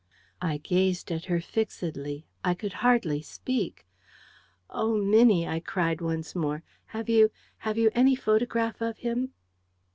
I 0.41 0.57
gazed 0.57 1.11
at 1.11 1.25
her 1.25 1.39
fixedly. 1.39 2.25
I 2.43 2.55
could 2.55 2.73
hardly 2.81 3.21
speak. 3.21 3.85
"Oh, 4.67 4.95
Minnie!" 4.97 5.47
I 5.47 5.59
cried 5.59 6.01
once 6.01 6.33
more, 6.33 6.63
"have 6.87 7.07
you... 7.07 7.29
have 7.59 7.77
you 7.77 7.91
any 7.93 8.15
photograph 8.15 8.81
of 8.81 8.97
him?" 8.97 9.33